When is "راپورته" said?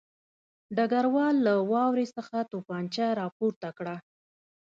3.21-3.69